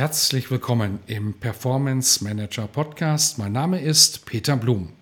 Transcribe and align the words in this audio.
Herzlich 0.00 0.50
willkommen 0.50 1.00
im 1.08 1.34
Performance 1.34 2.24
Manager 2.24 2.66
Podcast. 2.66 3.36
Mein 3.36 3.52
Name 3.52 3.82
ist 3.82 4.24
Peter 4.24 4.56
Blum. 4.56 4.94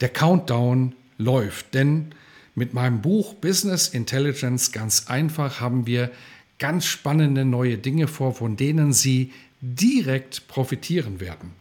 Der 0.00 0.08
Countdown 0.08 0.94
läuft, 1.18 1.74
denn 1.74 2.14
mit 2.54 2.72
meinem 2.72 3.02
Buch 3.02 3.34
Business 3.34 3.88
Intelligence 3.88 4.72
ganz 4.72 5.08
einfach 5.08 5.60
haben 5.60 5.86
wir 5.86 6.10
ganz 6.58 6.86
spannende 6.86 7.44
neue 7.44 7.76
Dinge 7.76 8.08
vor, 8.08 8.34
von 8.34 8.56
denen 8.56 8.94
Sie 8.94 9.34
direkt 9.60 10.48
profitieren 10.48 11.20
werden. 11.20 11.52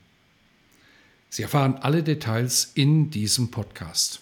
Sie 1.27 1.43
erfahren 1.43 1.75
alle 1.75 2.03
Details 2.03 2.71
in 2.73 3.11
diesem 3.11 3.51
Podcast. 3.51 4.21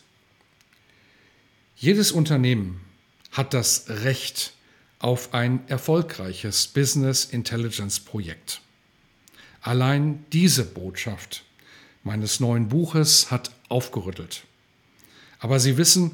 Jedes 1.76 2.12
Unternehmen 2.12 2.82
hat 3.30 3.54
das 3.54 3.86
Recht, 3.90 4.54
auf 5.06 5.36
ein 5.36 5.60
erfolgreiches 5.68 6.66
Business 6.66 7.26
Intelligence 7.26 8.00
Projekt. 8.00 8.60
Allein 9.62 10.26
diese 10.34 10.66
Botschaft 10.66 11.44
meines 12.04 12.40
neuen 12.40 12.70
Buches 12.70 13.30
hat 13.30 13.52
aufgerüttelt. 13.70 14.46
Aber 15.38 15.60
Sie 15.60 15.78
wissen, 15.78 16.10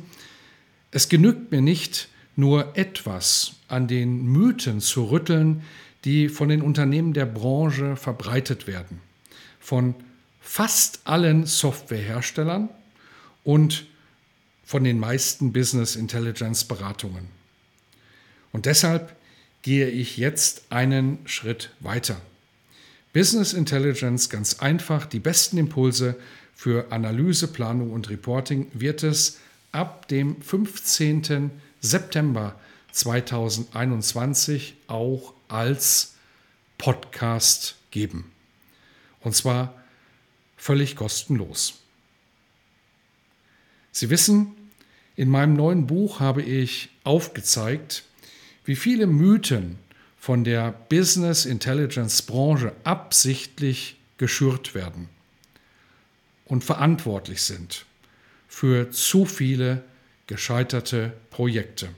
es 0.92 1.08
genügt 1.08 1.54
mir 1.54 1.62
nicht, 1.62 2.10
nur 2.36 2.78
etwas 2.78 3.54
an 3.70 3.88
den 3.88 4.26
Mythen 4.26 4.82
zu 4.82 5.06
rütteln, 5.06 5.64
die 6.04 6.28
von 6.28 6.50
den 6.50 6.62
Unternehmen 6.62 7.14
der 7.14 7.28
Branche 7.28 7.96
verbreitet 7.96 8.68
werden. 8.68 9.00
Von 9.62 9.96
fast 10.42 11.00
allen 11.06 11.46
Softwareherstellern 11.46 12.68
und 13.46 13.86
von 14.66 14.84
den 14.84 15.00
meisten 15.00 15.54
Business 15.54 15.96
Intelligence 15.96 16.66
Beratungen. 16.66 17.41
Und 18.52 18.66
deshalb 18.66 19.16
gehe 19.62 19.88
ich 19.88 20.18
jetzt 20.18 20.64
einen 20.70 21.20
Schritt 21.26 21.70
weiter. 21.80 22.20
Business 23.14 23.54
Intelligence 23.54 24.30
ganz 24.30 24.60
einfach, 24.60 25.06
die 25.06 25.20
besten 25.20 25.58
Impulse 25.58 26.16
für 26.56 26.92
Analyse, 26.92 27.48
Planung 27.48 27.92
und 27.92 28.10
Reporting 28.10 28.68
wird 28.74 29.04
es 29.04 29.40
ab 29.72 30.08
dem 30.08 30.42
15. 30.42 31.52
September 31.82 32.56
2021 32.92 34.76
auch 34.88 35.34
als 35.48 36.16
Podcast 36.78 37.76
geben. 37.92 38.32
Und 39.22 39.36
zwar 39.36 39.76
völlig 40.58 40.96
kostenlos. 40.96 41.80
Sie 43.92 44.10
wissen, 44.10 44.56
in 45.16 45.30
meinem 45.30 45.54
neuen 45.54 45.88
Buch 45.88 46.20
habe 46.20 46.42
ich 46.42 46.90
aufgezeigt, 47.04 48.04
wie 48.66 48.76
viele 48.76 49.08
Mythen 49.08 49.78
von 50.17 50.44
der 50.44 50.72
Business 50.72 51.45
Intelligence 51.45 52.22
Branche 52.22 52.73
absichtlich 52.84 53.97
geschürt 54.18 54.75
werden 54.75 55.09
und 56.46 56.63
verantwortlich 56.63 57.41
sind 57.41 57.86
für 58.47 58.91
zu 58.91 59.25
viele 59.25 59.84
gescheiterte 60.28 61.13
Projekte. 61.30 61.90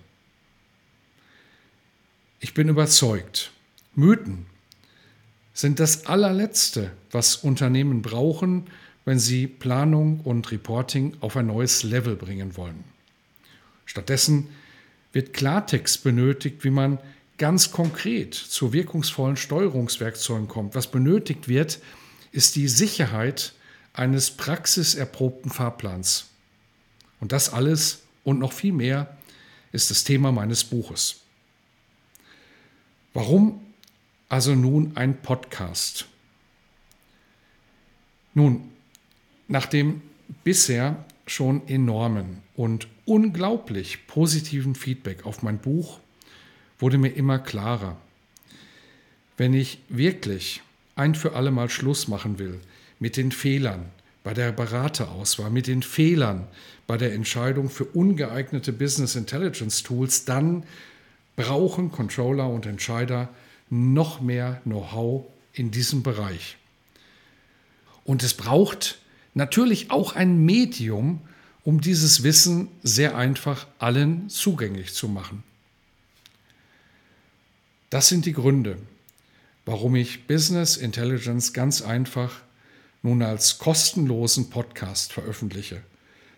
Ich 2.40 2.54
bin 2.54 2.70
überzeugt, 2.70 3.52
Mythen 3.96 4.46
sind 5.54 5.80
das 5.80 6.06
allerletzte, 6.06 6.92
was 7.12 7.36
Unternehmen 7.36 8.02
brauchen, 8.02 8.68
wenn 9.06 9.20
sie 9.20 9.48
Planung 9.48 10.22
und 10.22 10.52
Reporting 10.52 11.18
auf 11.20 11.36
ein 11.36 11.48
neues 11.48 11.84
Level 11.84 12.16
bringen 12.16 12.56
wollen. 12.56 12.84
Stattdessen 13.86 14.50
wird 15.14 15.34
Klartext 15.34 16.04
benötigt, 16.04 16.64
wie 16.64 16.72
man 16.72 17.00
ganz 17.38 17.72
konkret 17.72 18.34
zu 18.34 18.74
wirkungsvollen 18.74 19.38
Steuerungswerkzeugen 19.38 20.48
kommt. 20.48 20.76
Was 20.76 20.92
benötigt 20.92 21.48
wird, 21.48 21.80
ist 22.32 22.56
die 22.56 22.68
Sicherheit 22.68 23.54
eines 23.94 24.32
praxiserprobten 24.32 25.52
Fahrplans. 25.52 26.30
Und 27.20 27.32
das 27.32 27.54
alles 27.54 28.02
und 28.24 28.40
noch 28.40 28.54
viel 28.54 28.74
mehr 28.74 29.16
ist 29.72 29.92
das 29.92 30.04
Thema 30.04 30.32
meines 30.32 30.64
Buches. 30.64 31.22
Warum 33.14 33.62
also 34.30 34.56
nun 34.56 34.98
ein 34.98 35.22
Podcast? 35.22 36.08
Nun, 38.34 38.72
nachdem 39.48 40.02
bisher 40.44 41.06
schon 41.26 41.68
enormen 41.68 42.42
und 42.56 42.88
unglaublich 43.06 44.08
positiven 44.08 44.76
Feedback 44.76 45.26
auf 45.26 45.42
mein 45.42 45.60
Buch 45.60 46.00
wurde 46.80 46.98
mir 46.98 47.10
immer 47.10 47.40
klarer. 47.40 47.98
Wenn 49.38 49.54
ich 49.54 49.80
wirklich 49.90 50.62
ein 50.96 51.16
für 51.16 51.34
alle 51.34 51.52
Mal 51.52 51.70
Schluss 51.70 52.08
machen 52.08 52.40
will 52.40 52.60
mit 53.00 53.18
den 53.18 53.32
Fehlern 53.32 53.86
bei 54.24 54.34
der 54.34 54.52
Beraterauswahl, 54.52 55.50
mit 55.50 55.68
den 55.68 55.84
Fehlern 55.84 56.48
bei 56.88 56.98
der 56.98 57.14
Entscheidung 57.14 57.70
für 57.70 57.86
ungeeignete 57.86 58.72
Business 58.72 59.16
Intelligence 59.16 59.84
Tools, 59.84 60.26
dann 60.26 60.64
brauchen 61.36 61.92
Controller 61.92 62.50
und 62.50 62.66
Entscheider 62.66 63.30
noch 63.70 64.22
mehr 64.22 64.62
Know-how 64.64 65.26
in 65.54 65.72
diesem 65.72 66.04
Bereich. 66.04 66.58
Und 68.06 68.24
es 68.24 68.34
braucht 68.34 69.00
natürlich 69.34 69.92
auch 69.92 70.16
ein 70.16 70.46
Medium, 70.46 71.22
um 71.64 71.82
dieses 71.82 72.24
Wissen 72.24 72.68
sehr 72.84 73.16
einfach 73.18 73.68
allen 73.80 74.30
zugänglich 74.30 74.94
zu 74.94 75.08
machen. 75.08 75.44
Das 77.90 78.10
sind 78.10 78.26
die 78.26 78.34
Gründe, 78.34 78.78
warum 79.66 79.96
ich 79.96 80.28
Business 80.28 80.78
Intelligence 80.78 81.54
ganz 81.54 81.82
einfach 81.82 82.42
nun 83.02 83.22
als 83.22 83.60
kostenlosen 83.60 84.50
Podcast 84.50 85.14
veröffentliche. 85.14 85.82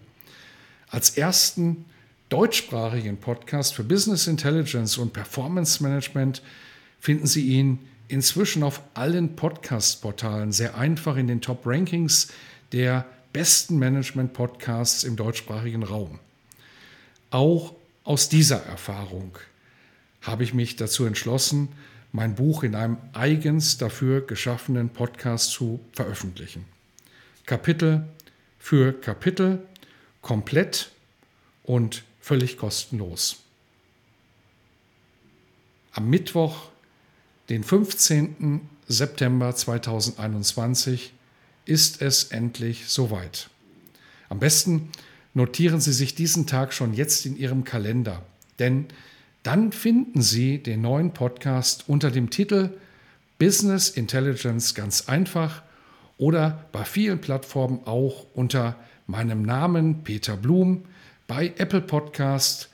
Als 0.91 1.11
ersten 1.11 1.85
deutschsprachigen 2.29 3.17
Podcast 3.17 3.75
für 3.75 3.83
Business 3.83 4.25
Intelligence 4.25 4.97
und 4.97 5.13
Performance 5.13 5.83
Management 5.83 6.41
finden 6.99 7.27
Sie 7.27 7.45
ihn 7.45 7.79
inzwischen 8.07 8.63
auf 8.63 8.81
allen 8.95 9.35
Podcast-Portalen 9.35 10.51
sehr 10.51 10.75
einfach 10.75 11.15
in 11.15 11.27
den 11.27 11.41
Top-Rankings 11.41 12.29
der 12.71 13.05
besten 13.33 13.77
Management-Podcasts 13.77 15.03
im 15.03 15.15
deutschsprachigen 15.15 15.83
Raum. 15.83 16.17
Auch 17.29 17.75
aus 18.03 18.27
dieser 18.27 18.63
Erfahrung 18.65 19.37
habe 20.21 20.43
ich 20.43 20.55
mich 20.55 20.75
dazu 20.75 21.05
entschlossen, 21.05 21.69
mein 22.11 22.33
Buch 22.33 22.63
in 22.63 22.73
einem 22.73 22.97
eigens 23.13 23.77
dafür 23.77 24.21
geschaffenen 24.25 24.89
Podcast 24.89 25.51
zu 25.51 25.79
veröffentlichen. 25.93 26.65
Kapitel 27.45 28.05
für 28.57 28.93
Kapitel, 28.93 29.59
komplett 30.21 30.91
und 31.63 32.03
völlig 32.19 32.57
kostenlos. 32.57 33.37
Am 35.91 36.09
Mittwoch, 36.09 36.69
den 37.49 37.63
15. 37.63 38.61
September 38.87 39.55
2021 39.55 41.13
ist 41.65 42.01
es 42.01 42.25
endlich 42.25 42.87
soweit. 42.87 43.49
Am 44.29 44.39
besten 44.39 44.89
notieren 45.33 45.81
Sie 45.81 45.93
sich 45.93 46.15
diesen 46.15 46.47
Tag 46.47 46.73
schon 46.73 46.93
jetzt 46.93 47.25
in 47.25 47.37
Ihrem 47.37 47.63
Kalender, 47.63 48.23
denn 48.59 48.87
dann 49.43 49.71
finden 49.71 50.21
Sie 50.21 50.57
den 50.57 50.81
neuen 50.81 51.13
Podcast 51.13 51.85
unter 51.87 52.11
dem 52.11 52.29
Titel 52.29 52.71
Business 53.37 53.89
Intelligence 53.89 54.75
ganz 54.75 55.07
einfach 55.07 55.63
oder 56.17 56.65
bei 56.71 56.83
vielen 56.83 57.21
Plattformen 57.21 57.79
auch 57.85 58.25
unter 58.33 58.75
meinem 59.09 59.41
Namen 59.41 60.03
Peter 60.03 60.37
Blum 60.37 60.85
bei 61.27 61.47
Apple 61.57 61.81
Podcast, 61.81 62.69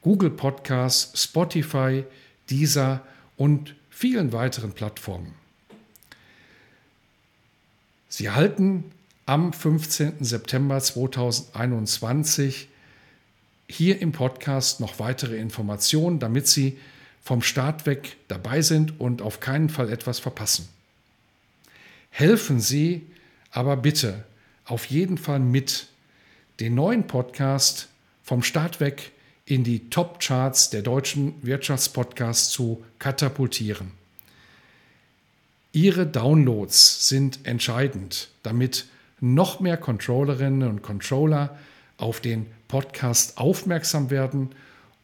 Google 0.00 0.30
Podcast, 0.30 1.18
Spotify, 1.18 2.04
Deezer 2.48 3.02
und 3.36 3.74
vielen 3.90 4.32
weiteren 4.32 4.72
Plattformen. 4.72 5.34
Sie 8.08 8.26
erhalten 8.26 8.84
am 9.26 9.52
15. 9.52 10.24
September 10.24 10.80
2021 10.80 12.68
hier 13.68 14.00
im 14.00 14.12
Podcast 14.12 14.80
noch 14.80 14.98
weitere 14.98 15.36
Informationen, 15.36 16.18
damit 16.18 16.48
Sie 16.48 16.78
vom 17.22 17.42
Start 17.42 17.84
weg 17.84 18.16
dabei 18.28 18.62
sind 18.62 18.98
und 19.00 19.20
auf 19.20 19.40
keinen 19.40 19.68
Fall 19.68 19.90
etwas 19.90 20.18
verpassen. 20.18 20.66
Helfen 22.10 22.58
Sie 22.58 23.06
aber 23.50 23.76
bitte 23.76 24.24
auf 24.64 24.86
jeden 24.86 25.18
Fall 25.18 25.40
mit, 25.40 25.88
den 26.60 26.74
neuen 26.74 27.06
Podcast 27.06 27.88
vom 28.22 28.42
Start 28.42 28.80
weg 28.80 29.12
in 29.44 29.64
die 29.64 29.90
Top-Charts 29.90 30.70
der 30.70 30.82
deutschen 30.82 31.34
Wirtschaftspodcasts 31.42 32.50
zu 32.50 32.84
katapultieren. 32.98 33.92
Ihre 35.72 36.06
Downloads 36.06 37.08
sind 37.08 37.40
entscheidend, 37.44 38.28
damit 38.42 38.86
noch 39.20 39.60
mehr 39.60 39.76
Controllerinnen 39.76 40.68
und 40.68 40.82
Controller 40.82 41.58
auf 41.96 42.20
den 42.20 42.46
Podcast 42.68 43.38
aufmerksam 43.38 44.10
werden 44.10 44.50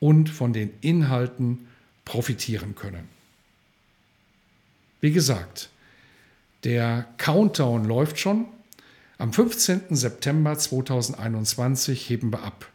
und 0.00 0.28
von 0.28 0.52
den 0.52 0.70
Inhalten 0.81 1.69
profitieren 2.05 2.75
können. 2.75 3.08
Wie 5.00 5.12
gesagt, 5.12 5.70
der 6.64 7.06
Countdown 7.19 7.84
läuft 7.84 8.19
schon. 8.19 8.46
Am 9.20 9.32
15. 9.32 9.97
September 9.97 10.56
2021 10.56 12.09
heben 12.09 12.32
wir 12.32 12.44
ab. 12.44 12.70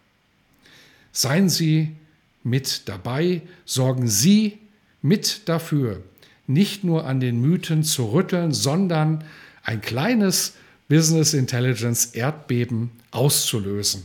Seien 1.14 1.48
Sie 1.48 1.96
mit 2.44 2.90
dabei, 2.90 3.44
sorgen 3.64 4.10
Sie 4.10 4.60
mit 5.02 5.48
dafür, 5.48 6.04
nicht 6.46 6.84
nur 6.84 7.06
an 7.06 7.22
den 7.22 7.40
Mythen 7.40 7.86
zu 7.86 8.12
rütteln, 8.12 8.52
sondern 8.52 9.24
ein 9.64 9.80
kleines 9.80 10.56
Business 10.90 11.34
Intelligence 11.34 12.08
Erdbeben 12.08 12.92
auszulösen. 13.12 14.04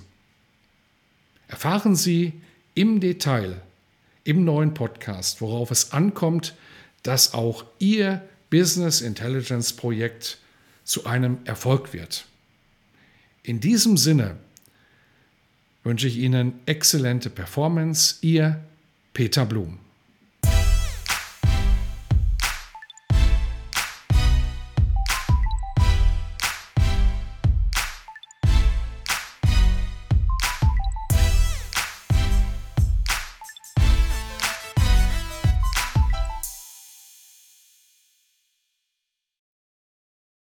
Erfahren 1.49 1.96
Sie 1.96 2.35
im 2.76 3.00
Detail 3.00 3.61
im 4.23 4.44
neuen 4.44 4.75
Podcast, 4.75 5.40
worauf 5.40 5.73
es 5.73 5.90
ankommt, 5.90 6.55
dass 7.02 7.35
auch 7.35 7.64
Ihr 7.81 8.23
Business 8.49 9.00
Intelligence 9.00 9.73
Projekt 9.73 10.38
zu 10.85 11.05
einem 11.05 11.38
Erfolg 11.44 11.93
wird. 11.93 12.27
In 13.48 13.60
diesem 13.60 13.96
Sinne 13.96 14.36
wünsche 15.82 16.06
ich 16.06 16.18
Ihnen 16.18 16.60
exzellente 16.66 17.30
Performance. 17.30 18.16
Ihr 18.20 18.62
Peter 19.14 19.46
Blum. 19.46 19.78